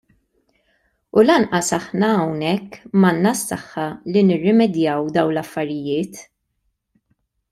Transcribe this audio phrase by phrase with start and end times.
[1.17, 3.85] U lanqas aħna hawnhekk m'għandna s-saħħa
[4.15, 6.19] li nirrimedjaw dawn l-affarijiet.